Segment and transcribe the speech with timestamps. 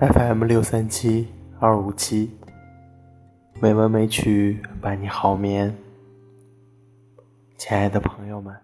[0.00, 1.28] FM 六三七
[1.58, 2.30] 二五七，
[3.60, 5.76] 美文美曲伴你好眠。
[7.58, 8.56] 亲爱的朋友们，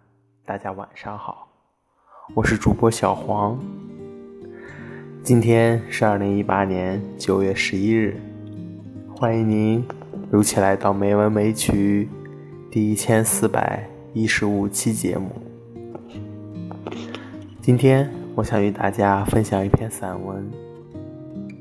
[0.46, 1.46] 大家晚上好，
[2.34, 3.58] 我是主播小黄。
[5.22, 8.18] 今天是二零一八年九月十一日，
[9.14, 9.86] 欢迎您
[10.30, 12.08] 如期来到美文美曲
[12.70, 15.30] 第一千四百一十五期节目。
[17.60, 20.50] 今天我想与大家分享一篇散文，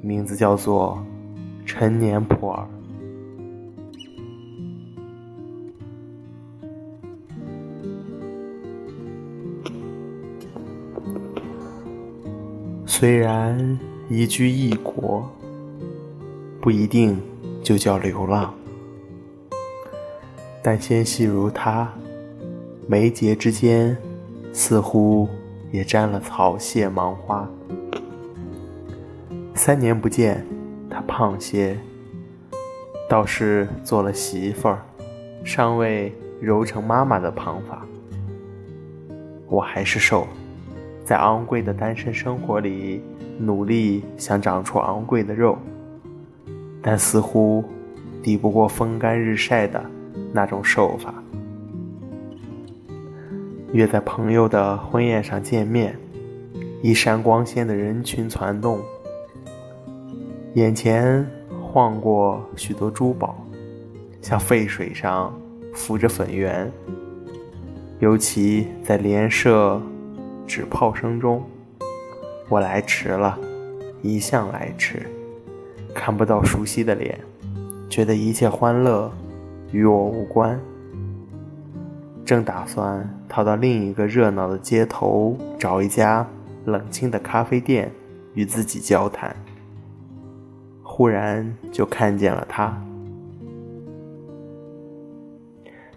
[0.06, 1.04] 名字叫做
[1.68, 2.60] 《陈年普洱》。
[12.86, 15.28] 虽然移居异国，
[16.62, 17.20] 不一定
[17.64, 18.54] 就叫流浪，
[20.62, 21.92] 但纤细如他，
[22.88, 23.98] 眉睫之间
[24.54, 25.28] 似乎。
[25.72, 27.46] 也沾了草屑芒花。
[29.56, 30.46] 三年不见，
[30.90, 31.78] 他胖些，
[33.10, 34.82] 倒是做了媳妇儿，
[35.46, 37.84] 尚未揉成妈妈的胖法。
[39.48, 40.28] 我还是瘦，
[41.06, 43.02] 在昂贵的单身生活里，
[43.40, 45.58] 努力想长出昂贵的肉，
[46.82, 47.64] 但似乎
[48.22, 49.82] 抵不过风干日晒的
[50.34, 51.14] 那种瘦法。
[53.72, 55.98] 约在朋友的婚宴上见面，
[56.82, 58.80] 一闪光鲜的人群攒动，
[60.56, 61.30] 眼前
[61.62, 63.46] 晃过许多珠宝，
[64.22, 65.38] 像沸水上
[65.74, 66.72] 浮着粉圆。
[68.00, 69.82] 尤其在连射
[70.48, 71.44] 纸炮声中，
[72.48, 73.38] 我来迟了，
[74.02, 75.06] 一向来迟，
[75.94, 77.20] 看不到熟悉的脸，
[77.90, 79.12] 觉得一切欢乐
[79.74, 80.58] 与我无关。
[82.24, 86.26] 正打算逃到另一个热闹的街头，找一家
[86.64, 87.92] 冷清的咖啡店
[88.34, 89.36] 与自己交谈，
[90.98, 92.74] 忽然就看见了他，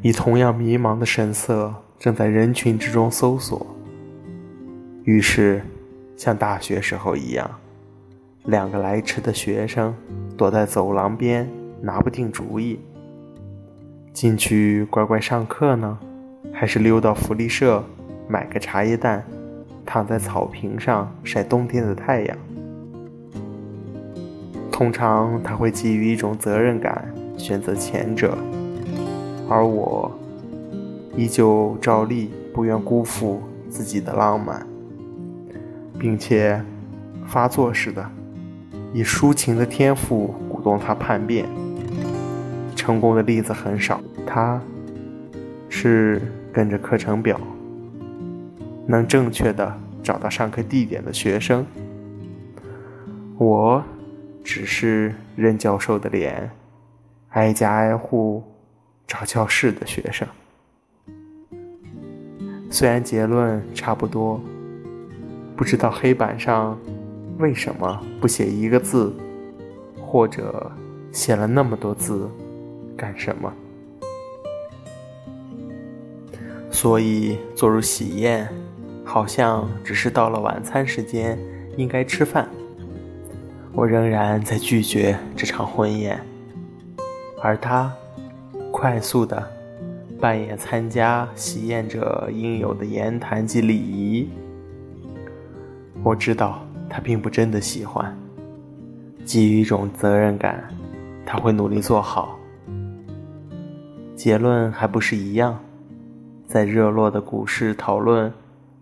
[0.02, 3.64] 以同样迷茫的神色，正在人群之中搜索。
[5.04, 5.62] 于是，
[6.16, 7.48] 像大学时候一样，
[8.46, 9.94] 两个来迟的学生
[10.36, 11.48] 躲在走廊边，
[11.80, 12.80] 拿不定主意：
[14.12, 15.96] 进去乖乖上课呢？
[16.52, 17.84] 还是溜到福利社
[18.26, 19.24] 买个茶叶蛋，
[19.86, 22.36] 躺在草坪上晒冬天的太阳。
[24.78, 28.38] 通常他会基于一种责任感选择前者，
[29.48, 30.16] 而我
[31.16, 34.64] 依旧照例不愿辜负自己的浪漫，
[35.98, 36.62] 并且
[37.26, 38.08] 发作似的
[38.94, 41.44] 以抒情的天赋鼓动他叛变。
[42.76, 44.62] 成功的例子很少，他
[45.68, 46.22] 是。
[46.50, 47.38] 跟着课程表，
[48.86, 49.72] 能正确的
[50.02, 51.64] 找到上课地点的学生，
[53.36, 53.84] 我
[54.48, 56.50] 只是任教授的脸，
[57.32, 58.42] 挨家挨户
[59.06, 60.26] 找教室的学生。
[62.70, 64.40] 虽然结论差不多，
[65.54, 66.78] 不知道黑板上
[67.38, 69.14] 为什么不写一个字，
[70.00, 70.72] 或者
[71.12, 72.26] 写了那么多字
[72.96, 73.52] 干什么？
[76.70, 78.48] 所以坐入喜宴，
[79.04, 81.38] 好像只是到了晚餐时间，
[81.76, 82.48] 应该吃饭。
[83.78, 86.20] 我仍然在拒绝这场婚宴，
[87.40, 87.94] 而他
[88.72, 89.40] 快速的
[90.20, 94.28] 扮演参加喜宴者应有的言谈及礼仪。
[96.02, 98.12] 我知道他并不真的喜欢，
[99.24, 100.68] 基于一种责任感，
[101.24, 102.36] 他会努力做好。
[104.16, 105.56] 结论还不是一样。
[106.48, 108.32] 在热络的股市讨论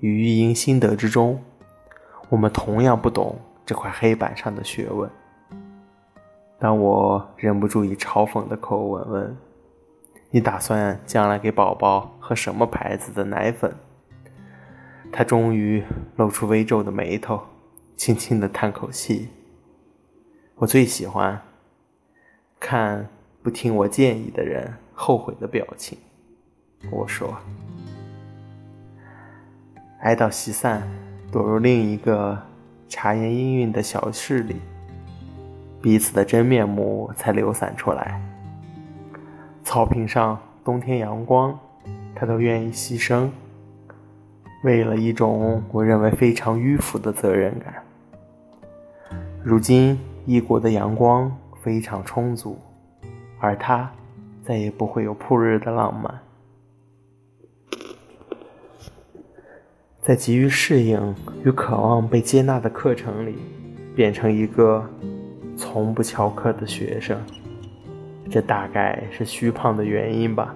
[0.00, 1.38] 与育婴心得之中，
[2.30, 3.36] 我们同样不懂
[3.66, 5.10] 这块黑板上的学问。
[6.58, 9.36] 当我忍不住以嘲讽的口吻问
[10.30, 13.74] ：“你打算将来给宝宝喝什么牌子的奶粉？”
[15.12, 15.84] 他终于
[16.16, 17.40] 露出微皱的眉头，
[17.96, 19.28] 轻轻的叹口气。
[20.54, 21.40] 我最喜欢
[22.58, 23.06] 看
[23.42, 25.98] 不听我建议的人后悔的表情。
[26.90, 27.36] 我说
[30.00, 30.82] ：“哀悼席散，
[31.30, 32.40] 躲入另一个
[32.88, 34.56] 茶言氤氲的小室里，
[35.82, 38.20] 彼此的真面目才流散出来。
[39.62, 41.58] 草坪上，冬天阳光，
[42.14, 43.28] 他都愿意牺牲，
[44.62, 47.74] 为了一种我认为非常迂腐的责任感。
[49.42, 51.30] 如今异国的阳光
[51.62, 52.58] 非常充足，
[53.38, 53.90] 而他
[54.44, 56.18] 再也不会有曝日的浪漫。”
[60.06, 61.12] 在急于适应
[61.42, 63.34] 与渴望被接纳的课程里，
[63.92, 64.88] 变成一个
[65.56, 67.18] 从不翘课的学生，
[68.30, 70.54] 这大概是虚胖的原因吧。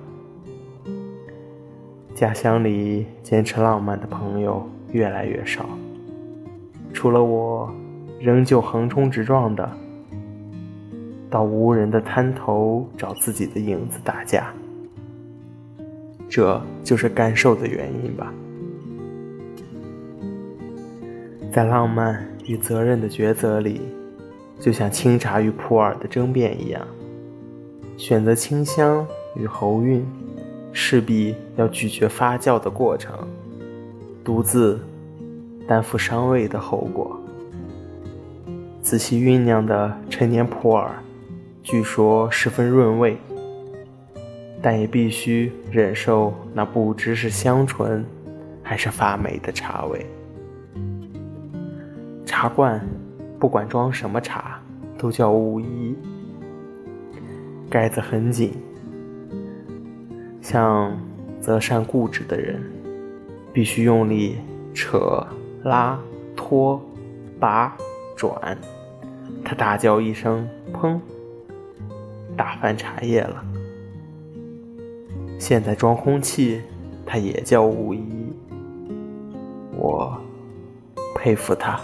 [2.14, 5.69] 家乡里坚持浪漫的朋友越来越少，
[6.93, 7.69] 除了我，
[8.20, 9.69] 仍旧横冲直撞的
[11.29, 14.55] 到无人的滩头找自己的影子打架。
[16.29, 18.32] 这就是干瘦的原因吧。
[21.52, 23.81] 在浪漫与责任的抉择里，
[24.61, 26.87] 就像清茶与普洱的争辩一样，
[27.97, 30.06] 选择清香与喉韵，
[30.73, 33.12] 势必要拒绝发酵的过程，
[34.23, 34.79] 独自
[35.67, 37.20] 担负伤胃的后果。
[38.81, 40.88] 仔细酝酿的陈年普洱，
[41.62, 43.17] 据说十分润胃。
[44.62, 48.05] 但也必须忍受那不知是香醇
[48.62, 50.05] 还是发霉的茶味。
[52.41, 52.81] 茶罐
[53.39, 54.59] 不管装什么茶，
[54.97, 55.95] 都叫武夷，
[57.69, 58.55] 盖子很紧。
[60.41, 60.91] 像
[61.39, 62.63] 择善固执的人，
[63.53, 64.39] 必须用力
[64.73, 65.23] 扯、
[65.65, 66.01] 拉、
[66.35, 66.81] 拖、
[67.39, 67.77] 拔、
[68.17, 68.57] 转，
[69.45, 70.99] 他大叫一声“砰”，
[72.39, 73.45] 打翻茶叶了。
[75.39, 76.63] 现在装空气，
[77.05, 78.33] 它也叫武夷，
[79.77, 80.19] 我
[81.15, 81.79] 佩服他。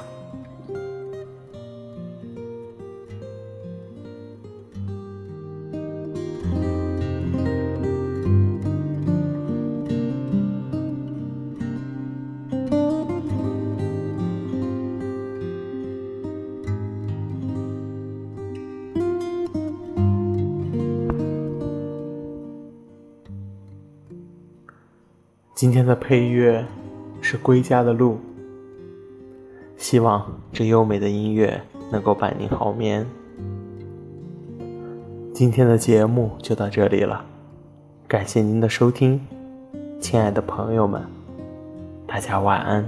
[25.57, 26.63] 今天的配乐
[27.23, 28.13] 是《归家的路》，
[29.79, 31.59] 希望这优美的音乐
[31.91, 33.07] 能够伴您好眠。
[35.33, 37.25] 今天的节目就到这里了，
[38.07, 39.19] 感谢您的收听，
[39.99, 41.03] 亲爱的朋友们，
[42.07, 42.85] 大家晚安。